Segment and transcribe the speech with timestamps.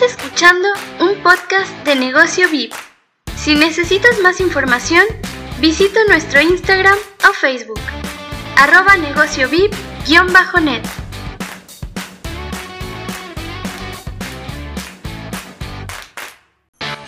[0.00, 0.68] Estás escuchando
[1.00, 2.72] un podcast de Negocio VIP.
[3.34, 5.02] Si necesitas más información,
[5.60, 6.96] visita nuestro Instagram
[7.28, 7.80] o Facebook,
[8.56, 10.86] arroba negocio VIP-net.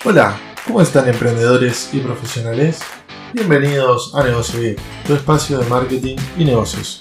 [0.04, 0.36] Hola,
[0.66, 2.80] ¿cómo están emprendedores y profesionales?
[3.32, 7.00] Bienvenidos a Negocio VIP, tu espacio de marketing y negocios.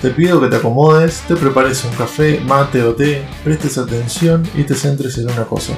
[0.00, 4.62] Te pido que te acomodes, te prepares un café, mate o té, prestes atención y
[4.62, 5.72] te centres en una cosa,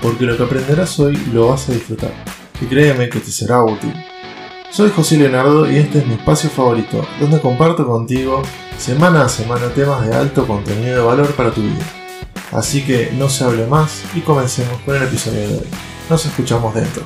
[0.00, 2.10] porque lo que aprenderás hoy lo vas a disfrutar,
[2.58, 3.92] y créeme que te será útil.
[4.70, 8.40] Soy José Leonardo y este es mi espacio favorito, donde comparto contigo
[8.78, 11.84] semana a semana temas de alto contenido de valor para tu vida.
[12.52, 15.68] Así que no se hable más y comencemos con el episodio de hoy.
[16.08, 17.04] Nos escuchamos dentro.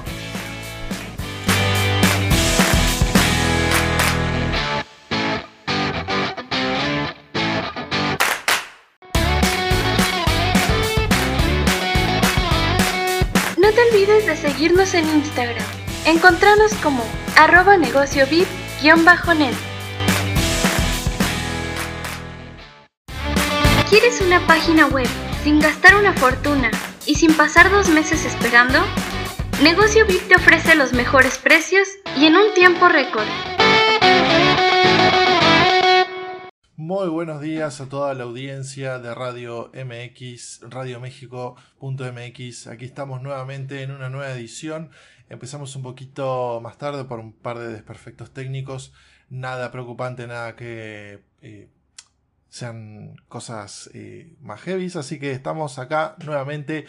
[14.66, 15.62] En Instagram.
[16.06, 17.04] Encontranos como
[17.36, 19.54] arroba negocio VIP-net.
[23.90, 25.06] ¿Quieres una página web
[25.42, 26.70] sin gastar una fortuna
[27.04, 28.78] y sin pasar dos meses esperando?
[29.62, 33.53] Negocio VIP te ofrece los mejores precios y en un tiempo récord.
[36.77, 42.66] Muy buenos días a toda la audiencia de Radio MX, radioméxico.mx.
[42.66, 44.91] Aquí estamos nuevamente en una nueva edición.
[45.28, 48.92] Empezamos un poquito más tarde por un par de desperfectos técnicos.
[49.31, 51.69] Nada preocupante, nada que eh,
[52.48, 54.91] sean cosas eh, más heavy.
[54.97, 56.86] Así que estamos acá nuevamente.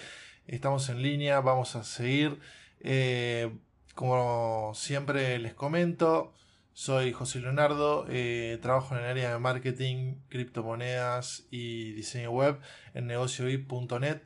[0.48, 1.42] Estamos en línea.
[1.42, 2.40] Vamos a seguir.
[2.80, 3.56] Eh,
[3.94, 6.34] como siempre les comento.
[6.78, 12.60] Soy José Leonardo, eh, trabajo en el área de marketing, criptomonedas y diseño web
[12.94, 14.20] en negociovip.net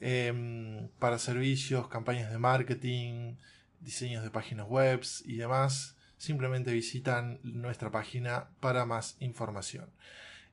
[0.00, 3.36] eh, para servicios, campañas de marketing,
[3.78, 5.94] diseños de páginas web y demás.
[6.16, 9.88] Simplemente visitan nuestra página para más información.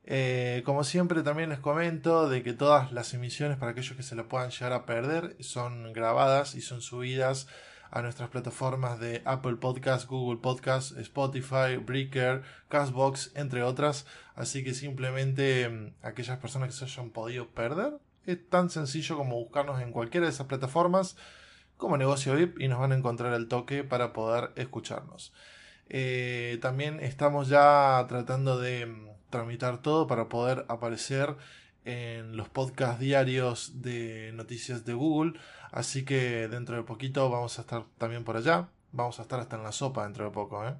[0.04, 4.14] Eh, como siempre también les comento de que todas las emisiones para aquellos que se
[4.14, 7.48] lo puedan llegar a perder son grabadas y son subidas
[7.90, 14.06] a nuestras plataformas de Apple Podcast, Google Podcast, Spotify, Breaker, Castbox, entre otras.
[14.34, 17.94] Así que simplemente mm, aquellas personas que se hayan podido perder,
[18.26, 21.16] es tan sencillo como buscarnos en cualquiera de esas plataformas
[21.76, 25.32] como negocio VIP y nos van a encontrar el toque para poder escucharnos.
[25.88, 31.36] Eh, también estamos ya tratando de mm, tramitar todo para poder aparecer
[31.84, 35.40] en los podcasts diarios de noticias de Google.
[35.72, 38.68] Así que dentro de poquito vamos a estar también por allá.
[38.92, 40.66] Vamos a estar hasta en la sopa dentro de poco.
[40.66, 40.74] ¿eh?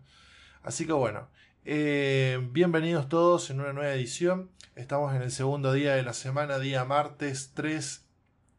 [0.63, 1.29] Así que bueno,
[1.65, 4.51] eh, bienvenidos todos en una nueva edición.
[4.75, 8.05] Estamos en el segundo día de la semana, día martes 3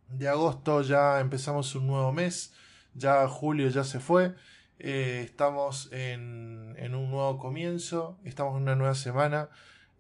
[0.08, 0.82] de agosto.
[0.84, 2.54] Ya empezamos un nuevo mes.
[2.94, 4.34] Ya julio ya se fue.
[4.80, 8.18] Eh, estamos en, en un nuevo comienzo.
[8.24, 9.50] Estamos en una nueva semana.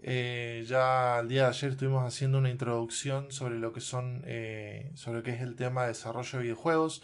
[0.04, 4.92] Eh, ya el día de ayer estuvimos haciendo una introducción sobre lo que son eh,
[4.96, 7.04] sobre es el tema de desarrollo de videojuegos.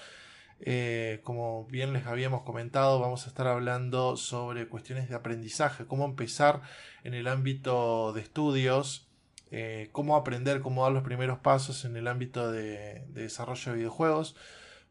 [0.59, 6.05] Eh, como bien les habíamos comentado, vamos a estar hablando sobre cuestiones de aprendizaje, cómo
[6.05, 6.61] empezar
[7.03, 9.07] en el ámbito de estudios,
[9.91, 14.35] cómo aprender, cómo dar los primeros pasos en el ámbito de, de desarrollo de videojuegos.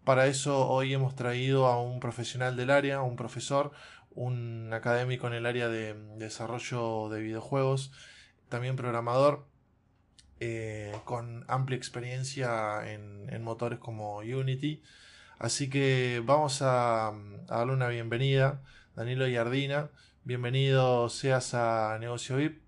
[0.04, 3.72] Para eso hoy hemos traído a un profesional del área, un profesor,
[4.16, 7.92] un académico en el área de desarrollo de videojuegos,
[8.48, 9.46] también programador,
[10.40, 14.82] eh, con amplia experiencia en, motores como Unity.
[15.38, 17.12] Así que vamos a,
[17.46, 18.62] darle una bienvenida,
[18.96, 19.90] Danilo Yardina.
[20.24, 22.65] Bienvenido seas a Negocio VIP.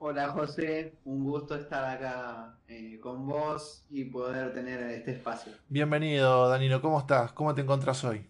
[0.00, 5.52] Hola José, un gusto estar acá eh, con vos y poder tener este espacio.
[5.68, 7.32] Bienvenido Danilo, ¿cómo estás?
[7.32, 8.24] ¿Cómo te encuentras hoy?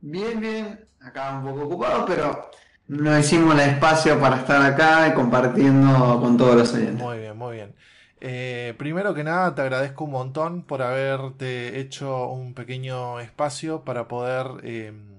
[0.00, 2.50] Bien, bien, acá un poco ocupado, pero
[2.88, 7.00] nos hicimos el espacio para estar acá y compartiendo con todos los oyentes.
[7.00, 7.76] Muy bien, muy bien.
[8.20, 14.08] Eh, primero que nada, te agradezco un montón por haberte hecho un pequeño espacio para
[14.08, 14.46] poder...
[14.64, 15.09] Eh,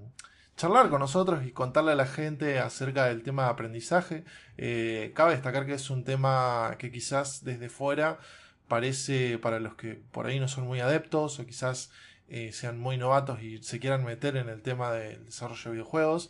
[0.61, 4.25] charlar con nosotros y contarle a la gente acerca del tema de aprendizaje.
[4.59, 8.19] Eh, cabe destacar que es un tema que quizás desde fuera
[8.67, 11.89] parece para los que por ahí no son muy adeptos o quizás
[12.27, 16.29] eh, sean muy novatos y se quieran meter en el tema del desarrollo de videojuegos.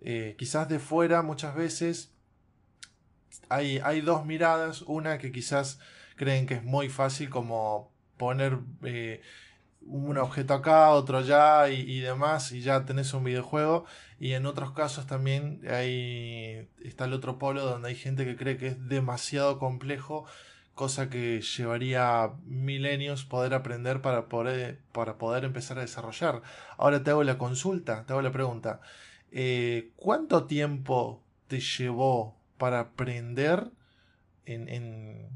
[0.00, 2.12] Eh, quizás de fuera muchas veces
[3.48, 4.82] hay, hay dos miradas.
[4.82, 5.80] Una que quizás
[6.14, 8.60] creen que es muy fácil como poner
[9.86, 13.84] un objeto acá, otro allá y, demás, y ya tenés un videojuego.
[14.18, 18.56] Y en otros casos también hay, está el otro polo donde hay gente que cree
[18.56, 20.24] que es demasiado complejo,
[20.74, 26.42] cosa que llevaría milenios poder aprender para poder, para poder empezar a desarrollar.
[26.78, 28.80] Ahora te hago la consulta, te hago la pregunta.
[29.30, 33.70] Eh, ¿Cuánto tiempo te llevó para aprender
[34.46, 35.28] en, en,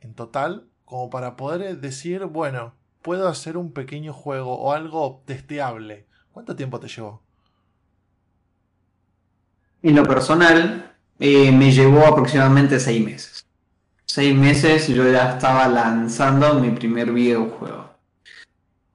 [0.00, 6.06] en total como para poder decir, bueno, puedo hacer un pequeño juego o algo testeable.
[6.32, 7.22] ¿Cuánto tiempo te llevó?
[9.82, 13.46] En lo personal, eh, me llevó aproximadamente seis meses.
[14.04, 17.90] Seis meses yo ya estaba lanzando mi primer videojuego.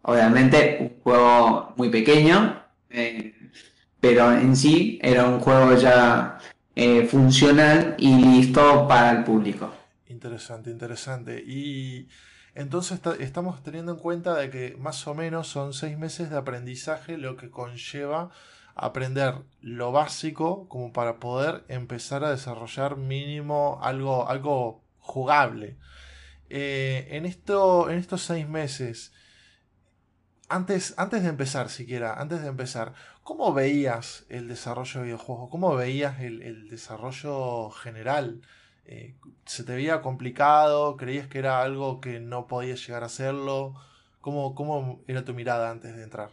[0.04, 3.34] Obviamente un juego muy pequeño, eh,
[4.00, 6.38] pero en sí era un juego ya
[6.76, 9.74] eh, funcional y listo para el público.
[10.08, 11.44] Interesante, interesante.
[11.46, 12.08] Y
[12.56, 17.18] entonces estamos teniendo en cuenta de que más o menos son seis meses de aprendizaje
[17.18, 18.32] lo que conlleva
[18.76, 25.78] aprender lo básico como para poder empezar a desarrollar mínimo algo, algo jugable.
[26.50, 29.14] Eh, en, esto, en estos seis meses,
[30.48, 32.94] antes, antes de empezar siquiera, antes de empezar,
[33.24, 35.50] ¿cómo veías el desarrollo de videojuegos?
[35.50, 38.42] ¿Cómo veías el, el desarrollo general?
[38.86, 39.16] Eh,
[39.46, 40.98] ¿Se te veía complicado?
[40.98, 43.76] ¿Creías que era algo que no podías llegar a hacerlo?
[44.22, 46.32] ¿Cómo, ¿Cómo era tu mirada antes de entrar?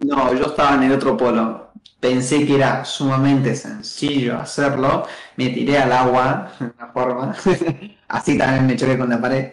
[0.00, 1.72] No, yo estaba en el otro polo.
[2.00, 5.06] Pensé que era sumamente sencillo hacerlo.
[5.36, 7.36] Me tiré al agua, de una forma.
[8.08, 9.52] Así también me choqué con la pared.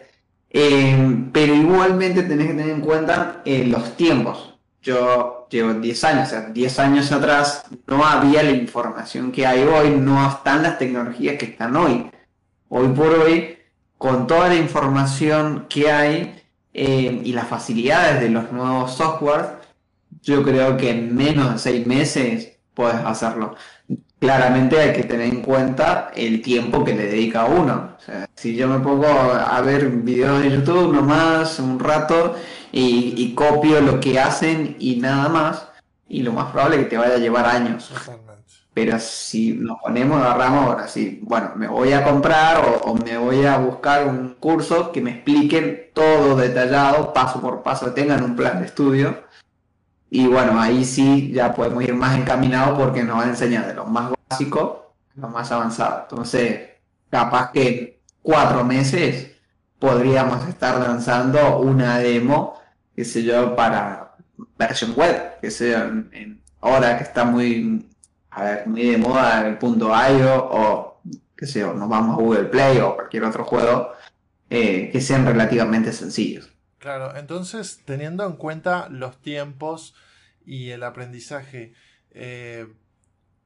[0.50, 4.56] Eh, pero igualmente tenés que tener en cuenta eh, los tiempos.
[4.82, 9.64] Yo llevo 10 años, o sea, 10 años atrás no había la información que hay
[9.64, 12.10] hoy, no están las tecnologías que están hoy.
[12.70, 13.58] Hoy por hoy,
[13.98, 16.44] con toda la información que hay
[16.74, 19.48] eh, y las facilidades de los nuevos softwares,
[20.22, 23.56] yo creo que en menos de 6 meses puedes hacerlo.
[24.20, 27.98] Claramente hay que tener en cuenta el tiempo que le dedica a uno.
[28.36, 32.36] Si yo me pongo a ver videos de YouTube nomás un rato
[32.72, 35.68] y, copio lo que hacen y nada más,
[36.08, 37.92] y lo más probable es que te vaya a llevar años.
[38.74, 43.46] Pero si nos ponemos, agarramos ahora, sí, bueno, me voy a comprar o, me voy
[43.46, 48.60] a buscar un curso que me expliquen todo detallado, paso por paso, tengan un plan
[48.60, 49.24] de estudio.
[50.12, 53.74] Y bueno, ahí sí ya podemos ir más encaminados porque nos va a enseñar de
[53.74, 56.02] lo más básico a lo más avanzado.
[56.04, 56.70] Entonces,
[57.10, 59.29] capaz que cuatro meses
[59.80, 62.60] podríamos estar lanzando una demo
[63.00, 64.18] qué sé yo, para
[64.58, 67.88] versión web, que sea en, ahora que está muy,
[68.30, 71.02] a ver, muy de moda el punto .io o,
[71.38, 73.94] qué sé yo, nos vamos a Google Play o cualquier otro juego,
[74.50, 76.50] eh, que sean relativamente sencillos.
[76.78, 79.96] Claro, entonces, teniendo en cuenta los tiempos
[80.46, 81.72] y el aprendizaje,
[82.12, 82.68] eh,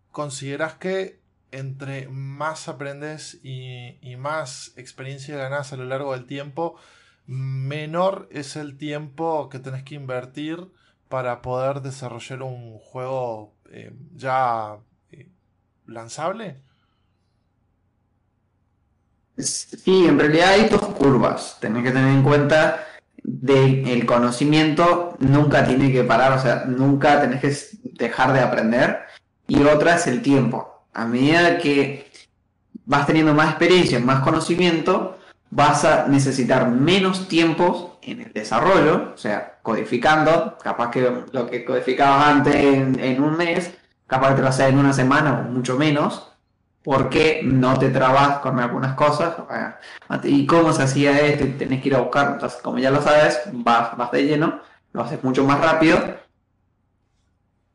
[0.10, 1.20] ¿consideras que
[1.54, 6.76] entre más aprendes y, más experiencia ganas a lo largo del tiempo,
[7.26, 10.72] menor es el tiempo que tenés que invertir
[11.10, 14.78] para poder desarrollar un juego eh, ya
[15.12, 15.30] eh,
[15.86, 16.58] lanzable?
[19.38, 21.58] Sí, en realidad hay dos curvas.
[21.60, 22.88] Tenés que tener en cuenta
[23.24, 27.56] de el conocimiento nunca tiene que parar, o sea, nunca tenés que
[27.94, 29.00] dejar de aprender.
[29.48, 30.73] Y otra es el tiempo.
[30.94, 32.12] A medida que
[32.86, 35.18] vas teniendo más experiencia, más conocimiento,
[35.50, 41.64] vas a necesitar menos tiempo en el desarrollo, o sea, codificando, capaz que lo que
[41.64, 43.72] codificabas antes en, un mes,
[44.08, 46.32] capaz que te lo haces en una semana o mucho menos,
[46.84, 49.36] porque no te trabas con algunas cosas,
[50.24, 53.40] y cómo se hacía esto, tenés que ir a buscar, entonces como ya lo sabes,
[53.52, 54.60] vas, vas de lleno,
[54.92, 55.98] lo haces mucho más rápido,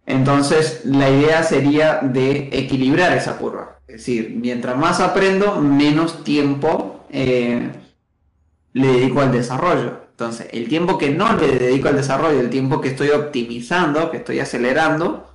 [0.08, 7.04] entonces la idea sería de equilibrar esa curva, es decir, mientras más aprendo, menos tiempo
[7.10, 7.70] eh,
[8.72, 10.08] le dedico al desarrollo.
[10.12, 14.16] Entonces, el tiempo que no le dedico al desarrollo, el tiempo que estoy optimizando, que
[14.16, 15.30] estoy acelerando,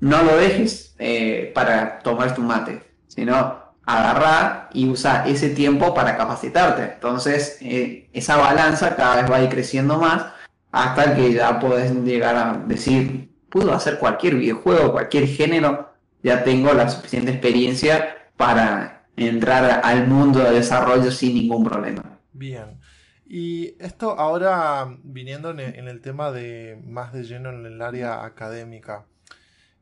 [0.00, 6.16] no lo dejes eh, para tomar tu mate, sino agarrar y usar ese tiempo para
[6.16, 6.94] capacitarte.
[6.94, 10.26] Entonces, eh, esa balanza cada vez va a ir creciendo más
[10.72, 15.90] hasta que ya puedes llegar a decir, puedo hacer cualquier videojuego, cualquier género,
[16.22, 22.20] ya tengo la suficiente experiencia para entrar al mundo de desarrollo sin ningún problema.
[22.34, 22.78] Bien.
[23.26, 29.06] Y esto ahora viniendo en el tema de más de lleno en el área académica,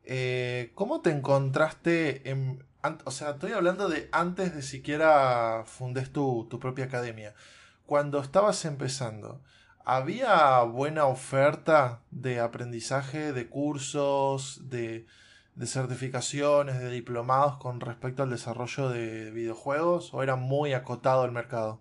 [0.04, 2.62] eh, ¿cómo te encontraste en...
[3.04, 7.35] O sea, estoy hablando de antes de siquiera fundes tu, tu propia academia.
[7.87, 9.43] Cuando estabas empezando,
[9.85, 15.07] ¿había buena oferta de aprendizaje, de cursos, de,
[15.55, 20.12] de certificaciones, de diplomados con respecto al desarrollo de videojuegos?
[20.14, 21.81] ¿O era muy acotado el mercado?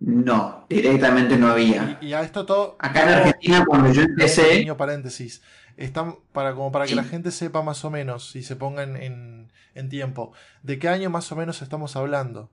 [0.00, 1.98] No, directamente no había.
[2.00, 2.76] Y, a esto todo.
[2.78, 4.42] Acá en Argentina, cuando yo empecé.
[4.42, 5.42] Pequeño paréntesis.
[5.76, 9.50] Están para, como para que la gente sepa más o menos y se ponga en,
[9.74, 10.32] en, tiempo.
[10.62, 12.50] ¿De qué año más o menos estamos hablando?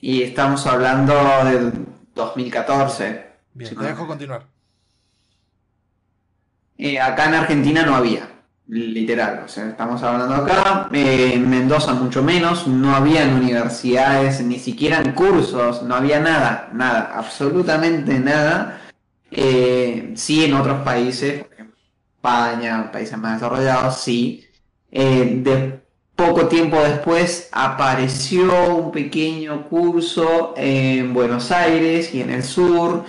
[0.00, 1.14] Y estamos hablando
[1.44, 1.72] del
[2.14, 3.26] 2014.
[3.54, 4.46] Bien, te dejo continuar.
[6.76, 8.28] Eh, acá en Argentina no había
[8.68, 14.58] literal, o sea, estamos hablando acá, eh, en Mendoza mucho menos, no habían universidades, ni
[14.58, 18.82] siquiera en cursos, no había nada, nada, absolutamente nada.
[19.30, 21.76] Eh, sí en otros países, por ejemplo,
[22.16, 24.46] España, países más desarrollados, sí.
[24.90, 25.80] Eh, de
[26.18, 33.04] poco tiempo después apareció un pequeño curso en Buenos Aires y en el sur,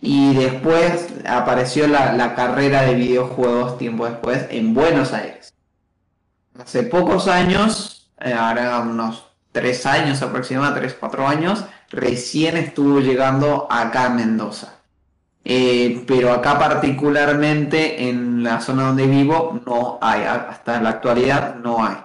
[0.00, 5.52] y después apareció la, carrera de videojuegos tiempo después en Buenos Aires.
[6.58, 13.66] Hace pocos años, eh, ahora unos tres años aproximadamente, tres, cuatro años, recién estuvo llegando
[13.70, 14.78] acá a Mendoza.
[15.44, 21.84] Eh, pero acá particularmente en la zona donde vivo no hay, hasta la actualidad no
[21.84, 21.96] hay.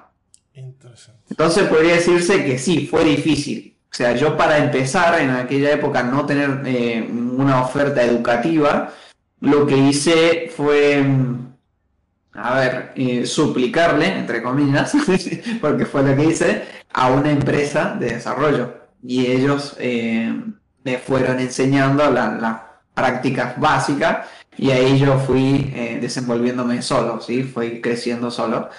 [1.29, 3.69] Entonces podría decirse que sí, fue difícil.
[3.91, 8.93] O sea, yo para empezar en aquella época no tener eh, una oferta educativa,
[9.41, 11.53] lo que hice fue, mm,
[12.33, 14.93] a ver, eh, suplicarle, entre comillas,
[15.62, 18.75] porque fue lo que hice, a una empresa de desarrollo.
[19.03, 20.33] Y ellos eh,
[20.83, 22.62] me fueron enseñando las
[22.93, 27.43] prácticas básicas y ahí yo fui desenvolviéndome solo, ¿sí?
[27.43, 28.69] Fui creciendo solo.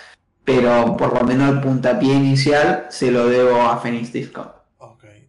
[0.45, 4.61] Pero por lo menos el puntapié inicial se lo debo a Phoenix Disco.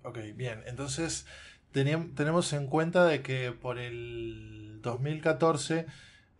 [0.03, 0.63] Ok, bien.
[0.65, 1.25] Entonces,
[1.71, 5.85] tenemos en cuenta de que por el 2014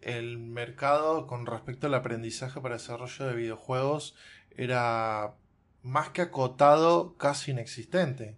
[0.01, 4.15] el mercado con respecto al aprendizaje para desarrollo de videojuegos
[4.57, 5.35] era
[5.83, 8.35] más que acotado, casi inexistente.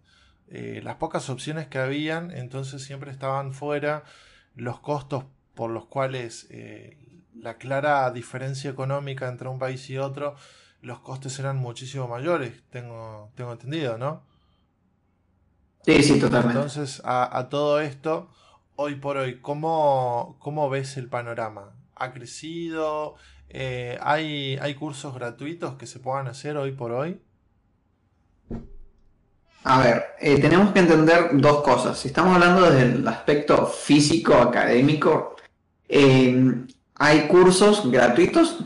[0.50, 4.04] Eh, las pocas opciones que habían, entonces siempre estaban fuera
[4.56, 5.26] los costos
[5.56, 6.98] por los cuales eh,
[7.36, 10.36] la clara diferencia económica entre un país y otro,
[10.82, 14.24] los costes eran muchísimo mayores, tengo, tengo entendido, ¿no?
[15.86, 16.58] Sí, sí, totalmente.
[16.60, 18.30] Entonces, a, todo esto,
[18.76, 21.76] hoy por hoy, ¿cómo, ¿cómo, ves el panorama?
[21.96, 23.16] ¿Ha crecido?
[23.50, 27.22] Eh, ¿hay, ¿Hay cursos gratuitos que se puedan hacer hoy por hoy?
[29.66, 31.98] A ver, eh, tenemos que entender dos cosas.
[31.98, 35.38] Si estamos hablando desde el aspecto físico, académico,
[35.88, 36.66] eh,
[37.04, 38.60] hay cursos gratuitos,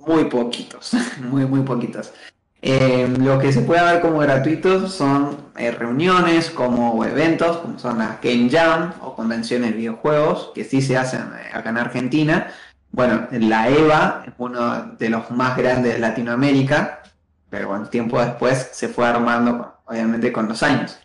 [0.00, 2.12] muy poquitos, muy, muy poquitos.
[2.60, 8.00] Eh, lo que se puede ver como gratuitos son eh, reuniones como eventos, como son
[8.00, 12.48] las Game Jam o convenciones de videojuegos, que sí se hacen eh, acá en Argentina.
[12.92, 17.02] Bueno, la EVA es uno de los más grandes de Latinoamérica,
[17.48, 20.98] pero bueno, tiempo después se fue armando, obviamente, con los años.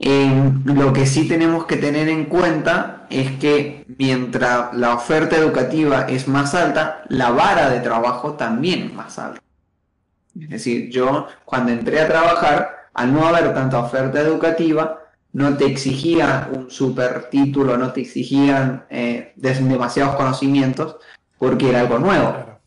[0.00, 6.28] lo que sí tenemos que tener en cuenta es que mientras la oferta educativa es
[6.28, 9.40] más alta, la vara de trabajo también es más alta.
[10.40, 15.00] Es decir, yo cuando entré a trabajar, al no haber tanta oferta educativa,
[15.32, 20.96] no te exigían un super título, no te exigían eh, demasiados conocimientos,
[21.38, 22.60] porque era algo nuevo.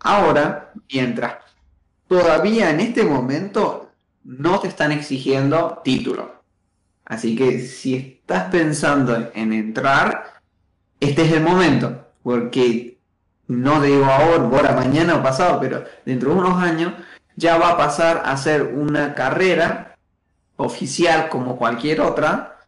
[0.00, 1.36] Ahora, mientras
[2.06, 3.90] todavía en este momento
[4.24, 6.37] no te están exigiendo título.
[7.08, 10.42] Así que si estás pensando en entrar,
[11.00, 12.98] este es el momento, porque
[13.46, 16.92] no digo ahora, ahora, mañana o pasado, pero dentro de unos años
[17.34, 19.96] ya va a pasar a ser una carrera
[20.56, 22.58] oficial como cualquier otra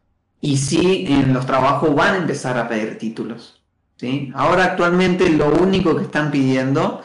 [0.40, 3.60] y sí en los trabajos van a empezar a pedir títulos.
[3.96, 4.32] ¿sí?
[4.34, 7.02] Ahora actualmente lo único que están pidiendo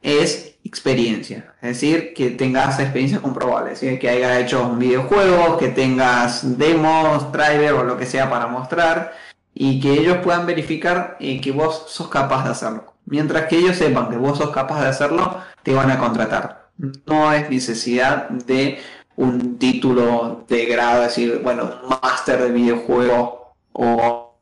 [0.00, 6.58] es experiencia, es decir, que tengas experiencia comprobable, que hayas hecho un videojuego, que tengas
[6.58, 9.14] demos, trailer o lo que sea para mostrar
[9.54, 12.94] y que ellos puedan verificar eh, que vos sos capaz de hacerlo.
[13.06, 17.32] Mientras que ellos sepan que vos sos capaz de hacerlo, te van a contratar no
[17.32, 18.78] es necesidad de
[19.16, 24.38] un título de grado, es decir, bueno, máster de videojuego o...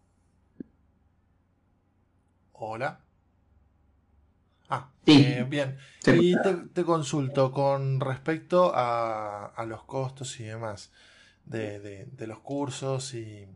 [2.52, 3.05] Hola.
[4.68, 5.78] Ah, eh, bien.
[6.06, 6.35] Y
[6.73, 10.90] te, consulto con respecto a, los costos y demás
[11.44, 13.46] de, los cursos y,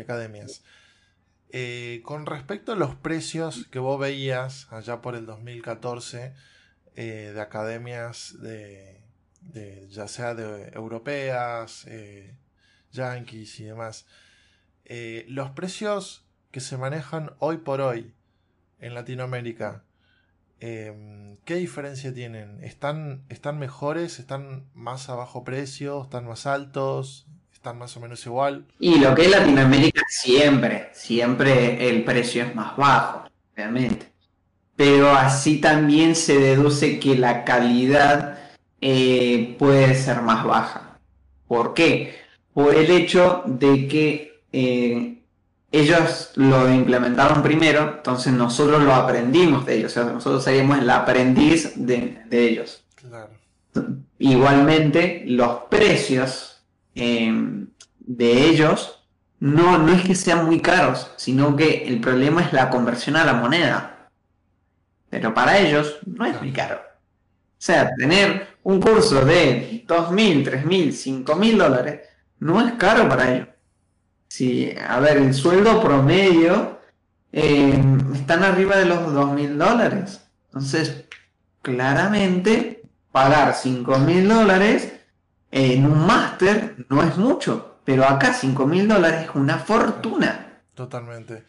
[0.00, 0.62] academias.
[1.50, 6.34] Eh, con respecto a los precios que vos veías allá por el 2014,
[6.96, 9.02] eh, de academias de,
[9.90, 11.86] ya sea de europeas,
[12.92, 14.06] yankees y demás.
[15.28, 18.14] Los precios que se manejan hoy por hoy
[18.78, 19.82] en Latinoamérica,
[20.60, 22.62] em, ¿qué diferencia tienen?
[22.62, 24.18] ¿Están, ¿Están mejores?
[24.18, 26.02] ¿Están más a bajo precio?
[26.02, 27.26] ¿Están más altos?
[27.52, 28.66] ¿Están más o menos igual?
[28.78, 34.12] Y lo que es Latinoamérica siempre, siempre el precio es más bajo, obviamente.
[34.76, 38.38] Pero así también se deduce que la calidad
[38.80, 40.98] eh, puede ser más baja.
[41.48, 42.14] ¿Por qué?
[42.52, 45.15] Por el hecho de que eh,
[45.80, 50.90] ellos lo implementaron primero, entonces nosotros lo aprendimos de ellos, o sea, nosotros seríamos el
[50.90, 52.84] aprendiz de, ellos.
[54.18, 56.62] Igualmente, los precios
[56.94, 57.32] eh,
[58.00, 59.04] de ellos
[59.40, 63.24] no, no es que sean muy caros, sino que el problema es la conversión a
[63.24, 64.10] la moneda.
[65.10, 66.80] Pero para ellos no es muy caro.
[67.56, 72.00] O sea, tener un curso de 2.000, 3.000, 5.000 dólares
[72.38, 73.48] no es caro para ellos.
[74.28, 76.80] Sí, a ver, el sueldo promedio
[77.32, 77.82] eh,
[78.14, 80.26] están arriba de los dos mil dólares.
[80.46, 81.04] Entonces,
[81.62, 84.92] claramente, pagar cinco mil dólares
[85.50, 90.62] en un máster no es mucho, pero acá cinco mil dólares es una fortuna.
[90.74, 91.44] Totalmente.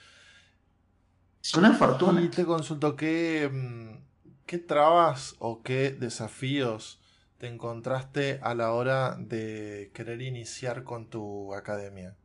[1.43, 2.21] Es una fortuna.
[2.21, 4.03] Y te consulto, ¿qué, mm,
[4.45, 7.01] qué trabas o qué desafíos
[7.37, 12.15] te encontraste a la hora de querer iniciar con tu academia?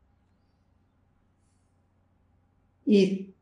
[2.87, 3.35] Y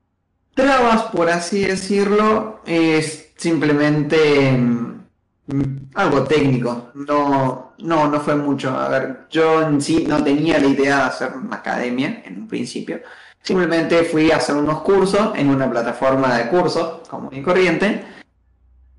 [0.54, 6.90] trabas, por así decirlo, es simplemente mm, algo técnico.
[6.94, 8.70] No, no, no fue mucho.
[8.70, 12.48] A ver, yo en sí no tenía la idea de hacer una academia en un
[12.48, 13.00] principio.
[13.42, 18.04] Simplemente fui a hacer unos cursos en una plataforma de cursos común y corriente.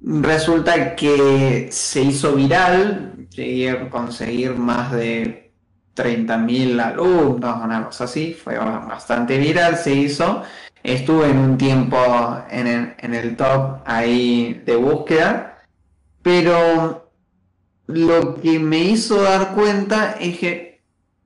[0.03, 5.40] Resulta que se hizo viral, llegué a conseguir más de
[6.03, 10.43] 30.000 alumnos, una cosa así, fue bastante viral, se hizo.
[10.83, 11.97] Estuve en un tiempo
[12.49, 15.59] en el, en el top ahí de búsqueda,
[16.21, 17.11] pero
[17.87, 20.81] lo que me hizo dar cuenta es que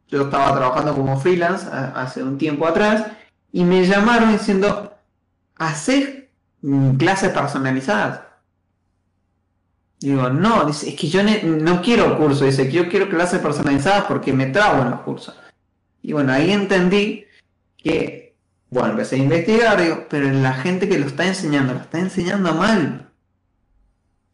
[0.08, 3.06] yo estaba trabajando como freelance hace un tiempo atrás
[3.52, 4.94] y me llamaron diciendo,
[5.56, 6.26] ¿haces
[6.98, 8.25] clases personalizadas?
[10.00, 14.34] Digo, no, es que yo no quiero cursos, dice que yo quiero clases personalizadas porque
[14.34, 15.36] me trago en los cursos.
[16.02, 17.26] Y bueno, ahí entendí
[17.78, 18.36] que,
[18.70, 22.54] bueno, empecé a investigar, digo, pero la gente que lo está enseñando, lo está enseñando
[22.54, 23.10] mal.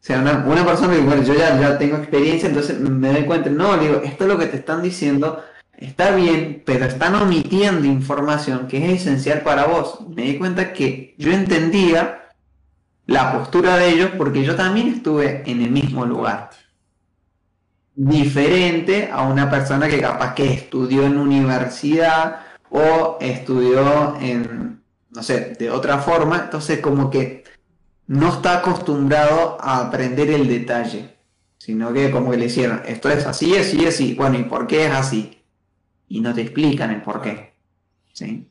[0.02, 3.48] O sea, una, persona que, bueno, yo ya, ya tengo experiencia, entonces me doy cuenta,
[3.50, 5.42] no, digo, esto es lo que te están diciendo,
[5.78, 10.00] está bien, pero están omitiendo información que es esencial para vos.
[10.08, 12.21] Me di cuenta que yo entendía
[13.06, 16.50] la postura de ellos porque yo también estuve en el mismo lugar.
[17.94, 25.54] Diferente a una persona que capaz que estudió en universidad o estudió en, no sé,
[25.58, 27.44] de otra forma, entonces como que
[28.06, 31.16] no está acostumbrado a aprender el detalle,
[31.58, 34.86] sino que como que le hicieron, esto es así, así, así, bueno, ¿y por qué
[34.86, 35.42] es así?
[36.08, 37.52] Y no te explican el por qué.
[38.12, 38.48] ¿sí?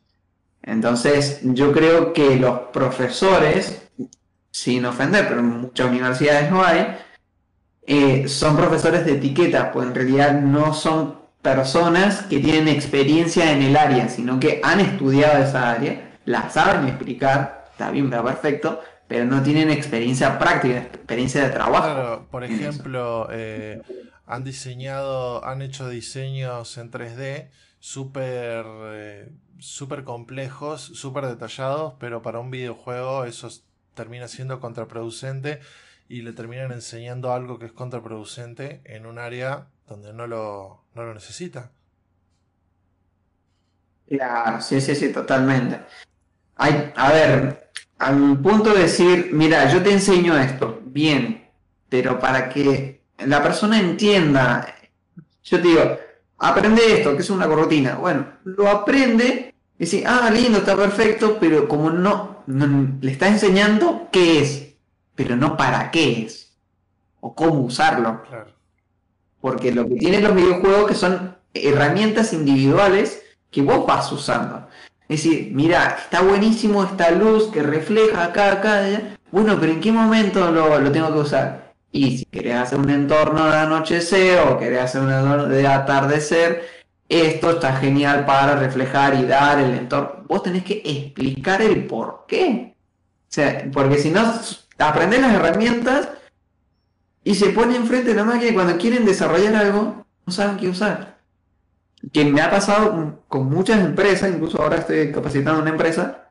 [0.63, 3.89] Entonces, yo creo que los profesores
[4.51, 6.97] sin ofender, pero en muchas universidades no hay,
[7.87, 13.63] eh, son profesores de etiqueta, pues en realidad no son personas que tienen experiencia en
[13.63, 18.81] el área, sino que han estudiado esa área, la saben explicar, está bien, está perfecto,
[19.07, 22.27] pero no tienen experiencia práctica, experiencia de trabajo.
[22.29, 23.81] por ejemplo, eh,
[24.25, 32.39] han diseñado, han hecho diseños en 3D súper eh, super complejos, súper detallados, pero para
[32.39, 35.60] un videojuego esos termina siendo contraproducente
[36.08, 41.04] y le terminan enseñando algo que es contraproducente en un área donde no lo, no
[41.04, 41.71] lo necesita.
[44.08, 45.80] Claro, sí, sí, sí, totalmente.
[46.56, 51.49] Hay, a ver, al punto de decir, mira, yo te enseño esto, bien,
[51.88, 54.75] pero para que la persona entienda,
[55.43, 55.97] yo te digo,
[56.39, 57.95] aprende esto, que es una corrotina.
[57.95, 64.10] Bueno, lo aprende y dice, ah, lindo, está perfecto, pero como no, le está enseñando
[64.12, 64.73] qué es,
[65.15, 66.54] pero no para qué es
[67.19, 68.21] o cómo usarlo.
[69.39, 74.67] Porque lo que tienen los videojuegos que son herramientas individuales que vos vas usando.
[75.08, 78.82] Es decir, mira, está buenísimo esta luz que refleja acá, acá,
[79.32, 81.73] Bueno, pero ¿en qué momento lo, lo, tengo que usar?
[81.91, 86.65] Y si querés hacer un entorno de anochecer o querés hacer un entorno de atardecer,
[87.12, 90.24] esto está genial para reflejar y dar el entorno.
[90.28, 92.74] Vos tenés que explicar el por qué.
[92.74, 94.21] O sea, porque si no,
[94.80, 96.08] aprendés las herramientas
[97.24, 101.19] y se pone enfrente de la máquina cuando quieren desarrollar algo, no saben qué usar.
[102.13, 106.30] que me ha pasado con muchas empresas, incluso ahora estoy capacitando una empresa.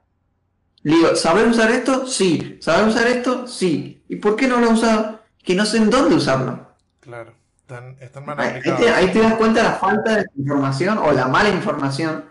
[0.83, 2.07] Le digo, ¿sabes usar esto?
[2.07, 2.59] Sí.
[2.61, 3.47] ¿Sabes usar esto?
[3.47, 4.03] Sí.
[4.09, 5.21] ¿Y por qué no lo he usado?
[5.43, 6.69] Que no sé en dónde usarlo.
[7.01, 7.33] Claro,
[7.71, 11.13] están, están mal Ahí te, ahí te das cuenta de la falta de información o
[11.13, 12.25] la mala información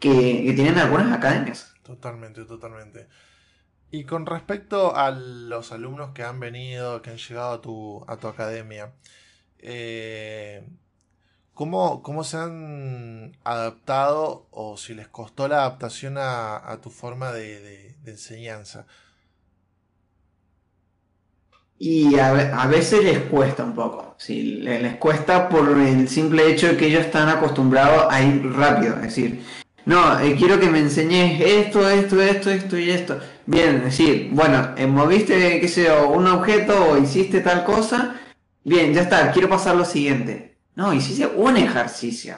[0.00, 1.74] que, que tienen algunas academias.
[1.82, 3.08] Totalmente, totalmente.
[3.90, 8.16] Y con respecto a los alumnos que han venido, que han llegado a tu, a
[8.18, 8.94] tu academia,
[9.58, 10.68] eh,
[11.54, 17.32] ¿cómo, cómo se han adaptado o si les costó la adaptación a, a tu forma
[17.32, 18.86] de, de- de enseñanza?
[21.78, 26.68] Y a veces les cuesta un poco, sí, le- les cuesta por el simple hecho
[26.68, 29.42] de que ellos están acostumbrados a ir rápido, es decir,
[29.86, 33.18] no, eh, quiero que me enseñes esto, esto, esto, esto y esto.
[33.46, 38.16] Bien, es decir, bueno, eh, moviste, qué sé un objeto o hiciste tal cosa,
[38.64, 40.58] bien, ya está, quiero pasar lo siguiente.
[40.74, 42.36] No, hiciste un ejercicio.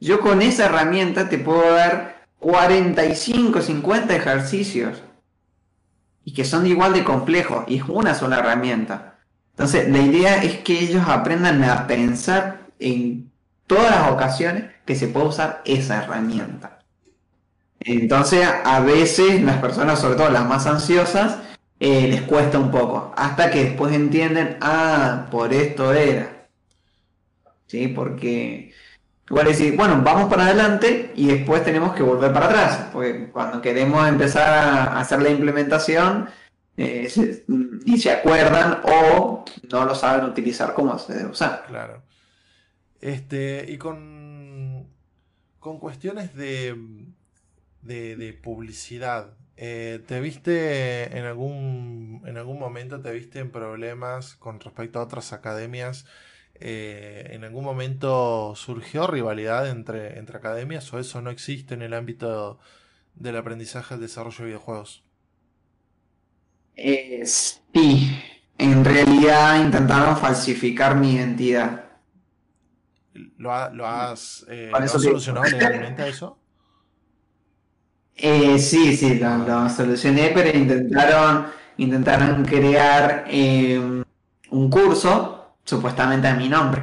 [0.00, 5.02] Yo con esa herramienta te puedo dar 45, 50 ejercicios
[6.24, 9.11] y que son igual de complejos y es una sola herramienta.
[9.62, 13.30] Entonces, la idea es que ellos aprendan a pensar en
[13.68, 16.80] todas las ocasiones que se puede usar esa herramienta.
[17.78, 21.38] Entonces, a veces las personas, sobre todo las más ansiosas,
[21.78, 26.48] eh, les cuesta un poco, hasta que después entienden, ah, por esto era.
[27.68, 27.86] ¿Sí?
[27.86, 28.74] Porque
[29.30, 33.62] igual decir, bueno, vamos para adelante y después tenemos que volver para atrás, porque cuando
[33.62, 36.28] queremos empezar a hacer la implementación,
[36.76, 41.64] eh, se- ni se acuerdan o no lo saben utilizar como se debe usar.
[41.66, 42.02] Claro.
[43.00, 44.86] Este, y con,
[45.58, 46.76] con cuestiones de,
[47.82, 54.34] de, de publicidad, eh, ¿te viste en algún, en algún momento, te viste en problemas
[54.36, 56.06] con respecto a otras academias?
[56.54, 61.92] Eh, ¿en algún momento surgió rivalidad entre, entre academias o eso no existe en el
[61.92, 62.60] ámbito
[63.14, 65.02] del aprendizaje del desarrollo de videojuegos?
[66.76, 68.12] Eh, sí,
[68.58, 71.84] en realidad intentaron falsificar mi identidad.
[73.36, 76.38] ¿Lo, ha- lo has, eh, ¿lo has te- solucionado legalmente eso?
[78.16, 81.46] Eh, sí, sí, lo, lo solucioné, pero intentaron,
[81.78, 83.78] intentaron crear eh,
[84.50, 86.82] un curso, supuestamente a mi nombre,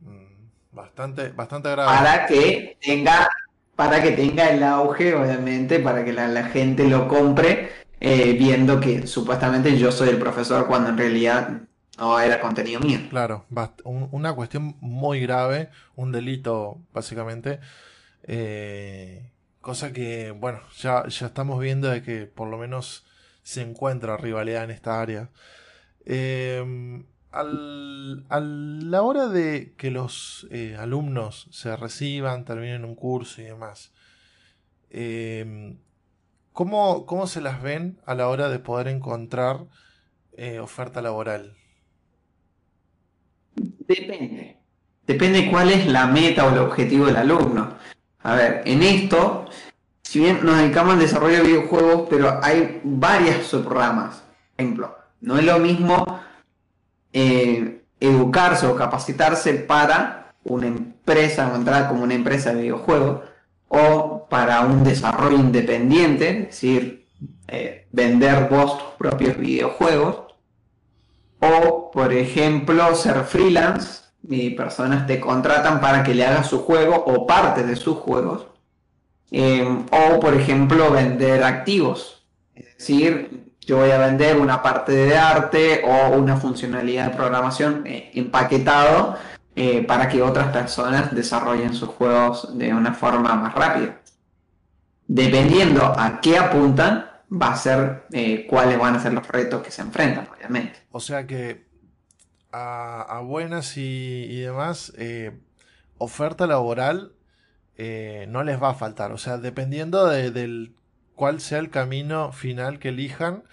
[0.00, 1.86] Mm, Bastante, bastante grave.
[1.86, 3.28] para que tenga,
[3.76, 7.70] para que tenga el auge, obviamente, para que la, la gente lo compre,
[8.04, 11.60] eh, viendo que supuestamente yo soy el profesor cuando en realidad
[11.98, 12.98] no era contenido mío.
[13.10, 13.46] Claro,
[13.84, 17.60] un- una cuestión muy grave, un delito básicamente,
[18.24, 23.04] eh, cosa que, bueno, ya, ya estamos viendo de que por lo menos
[23.44, 25.30] se encuentra rivalidad en esta área.
[26.04, 33.40] Eh, al- a la hora de que los eh, alumnos se reciban, terminen un curso
[33.42, 33.92] y demás,
[34.90, 35.76] eh,
[36.52, 39.66] ¿cómo, cómo se las ven a la hora de poder encontrar
[40.32, 41.56] eh, oferta laboral?
[43.54, 44.58] Depende.
[45.06, 47.74] Depende cuál es la meta o el objetivo del alumno.
[48.22, 49.46] A ver, en esto,
[50.02, 54.22] si bien nos dedicamos al desarrollo de videojuegos, pero hay varias subramas.
[54.56, 56.20] Por ejemplo, no es lo mismo
[57.12, 63.20] eh, educarse o capacitarse para una empresa entrar como una empresa de videojuegos
[63.68, 67.06] o para un desarrollo independiente, es decir,
[67.48, 70.22] eh, vender vos tus propios videojuegos
[71.38, 76.94] o, por ejemplo, ser freelance y personas te contratan para que le hagas su juego
[76.94, 78.46] o parte de sus juegos.
[79.30, 82.24] Eh, o, por ejemplo, vender activos.
[82.54, 87.86] Es decir, yo voy a vender una parte de arte o una funcionalidad de programación
[87.86, 89.14] eh, empaquetado
[89.54, 93.98] eh, para que otras personas desarrollen sus juegos de una forma más rápida.
[95.14, 99.70] Dependiendo a qué apuntan, va a ser eh, cuáles van a ser los retos que
[99.70, 100.78] se enfrentan, obviamente.
[100.90, 101.66] O sea que
[102.50, 105.38] a, buenas y, demás, eh,
[105.98, 107.12] oferta laboral
[107.76, 109.12] eh, no les va a faltar.
[109.12, 110.76] O sea, dependiendo de, del
[111.14, 113.44] cuál sea el camino final que elijan,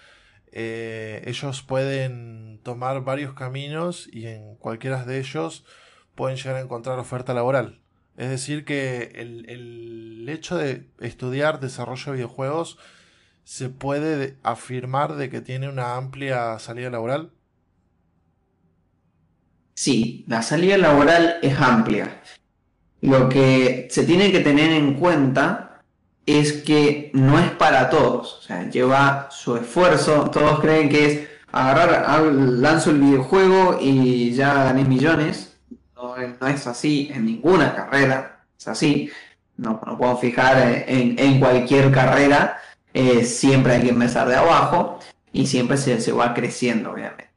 [0.52, 5.66] ellos pueden tomar varios caminos y en cualquiera de ellos
[6.14, 7.79] pueden llegar a encontrar oferta laboral.
[8.20, 12.78] Es decir, que el, el hecho de estudiar desarrollo de videojuegos
[13.44, 17.32] se puede de- afirmar de que tiene una amplia salida laboral.
[19.74, 22.22] Sí, la salida laboral es amplia.
[23.00, 25.82] Lo que se tiene que tener en cuenta
[26.26, 28.38] es que no es para todos.
[28.40, 30.30] O sea, lleva su esfuerzo.
[30.30, 35.49] Todos creen que es agarrar, ah, lanzo el videojuego y ya gané millones.
[36.00, 39.10] No no es así en ninguna carrera, es así.
[39.56, 42.58] No nos podemos fijar en, cualquier carrera,
[42.94, 44.98] eh, siempre hay que empezar de abajo
[45.32, 47.30] y siempre se, se va creciendo, obviamente.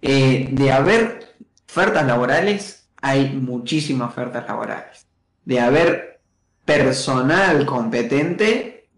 [0.00, 1.36] Eh, de haber
[1.68, 5.06] ofertas laborales, hay muchísimas ofertas laborales.
[5.44, 6.20] De haber
[6.64, 8.88] personal competente,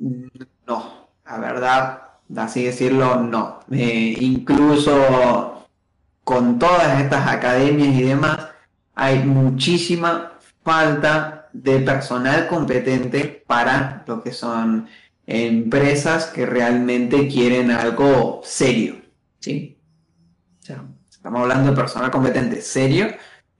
[0.66, 1.08] no.
[1.26, 2.02] La verdad,
[2.36, 3.60] así decirlo, no.
[3.70, 5.68] Eh, incluso
[6.22, 8.53] con todas estas academias y demás,
[8.94, 14.88] hay muchísima falta de personal competente para lo que son
[15.26, 18.96] empresas que realmente quieren algo serio.
[19.40, 19.78] ¿sí?
[21.10, 23.06] estamos hablando de personal competente serio,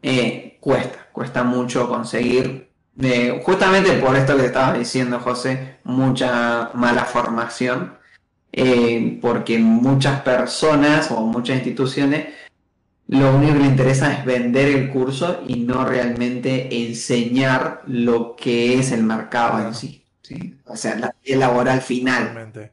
[0.02, 2.70] eh, cuesta, cuesta mucho conseguir,
[3.00, 7.94] eh, justamente por esto que estaba diciendo, José, mucha mala formación,
[8.52, 12.26] eh, porque muchas personas o muchas instituciones
[13.06, 18.78] lo único que le interesa es vender el curso y no realmente enseñar lo que
[18.78, 20.04] es el mercado en sí.
[20.64, 22.72] O sea, la laboral final.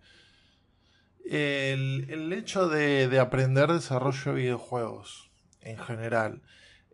[1.25, 6.41] El, el, hecho de, aprender desarrollo de videojuegos en general,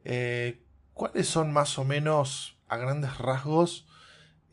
[0.04, 0.60] eh,
[0.94, 3.88] ¿cuáles son más o menos, a grandes rasgos,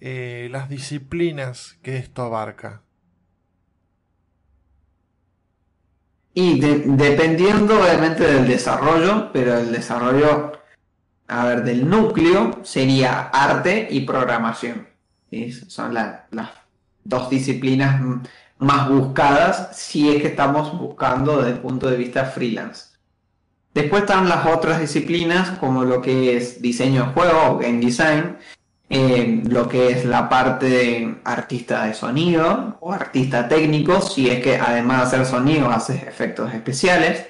[0.00, 2.82] eh, las disciplinas que esto abarca?
[6.34, 10.52] Y dependiendo obviamente del desarrollo, pero el desarrollo,
[11.28, 14.88] a ver, del núcleo sería arte y programación.
[15.68, 16.22] Son las
[17.04, 18.00] dos disciplinas
[18.58, 22.94] más buscadas si es que estamos buscando desde el punto de vista freelance.
[23.72, 28.36] Después están las otras disciplinas como lo que es diseño de juego o game design,
[28.90, 34.42] eh, lo que es la parte de artista de sonido o artista técnico, si es
[34.42, 37.26] que además de hacer sonido haces efectos especiales.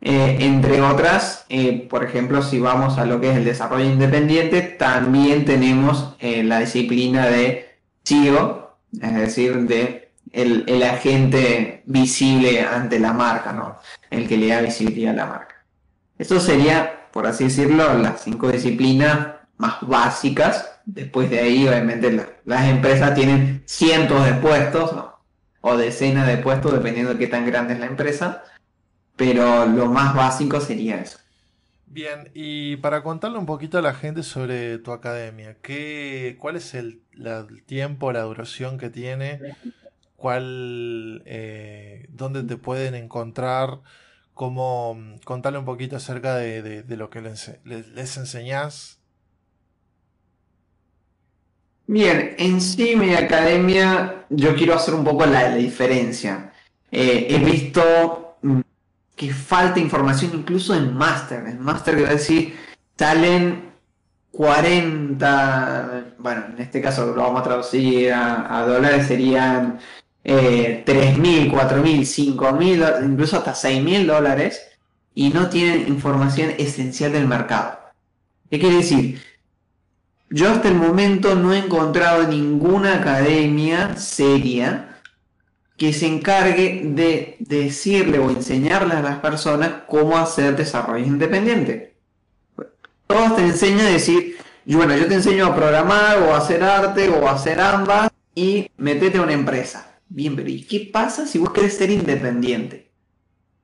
[0.00, 4.60] Eh, entre otras, eh, por ejemplo, si vamos a lo que es el desarrollo independiente,
[4.60, 13.12] también tenemos la disciplina de CEO, es decir, de el, el, agente visible ante la
[13.12, 13.78] marca, ¿no?
[14.10, 15.54] El que le da visibilidad a la marca.
[16.18, 20.70] Esto sería, por así decirlo, las cinco disciplinas más básicas.
[20.86, 22.10] Después de ahí, obviamente,
[22.44, 24.94] las empresas tienen cientos de puestos
[25.60, 28.44] o decenas de puestos, dependiendo de qué tan grande es la empresa.
[29.16, 31.18] Pero lo más básico sería eso.
[31.86, 36.74] Bien, y para contarle un poquito a la gente sobre tu academia, ¿qué, ¿cuál es
[36.74, 37.02] el,
[37.66, 39.38] tiempo, la duración que tiene?
[40.16, 43.80] ¿Cuál, eh, ¿Dónde te pueden encontrar?
[44.34, 49.03] ¿Cómo, contarle un poquito acerca de, lo que les, les enseñás
[51.86, 56.52] Bien, en sí mi academia yo quiero hacer un poco la, diferencia.
[56.90, 58.60] Eh, he visto mm,
[59.14, 61.46] que falta información incluso en máster.
[61.46, 62.56] En máster, quiero decir,
[62.96, 63.72] salen
[64.32, 69.78] 40, bueno, en este caso lo vamos a traducir a, dólares, serían
[70.24, 74.62] eh, 3.000, 4.000, 5.000, incluso hasta 6.000 dólares
[75.14, 77.78] y no tienen información esencial del mercado.
[78.50, 79.22] ¿Qué quiere decir?
[80.34, 84.98] Yo hasta el momento no he encontrado ninguna academia seria
[85.76, 91.94] que se encargue de decirle o enseñarle a las personas cómo hacer desarrollo independiente.
[93.06, 97.10] Todos te enseñan a decir, bueno, yo te enseño a programar o a hacer arte
[97.10, 100.00] o a hacer ambas y metete a una empresa.
[100.08, 102.90] Bien, pero ¿y qué pasa si vos querés ser independiente?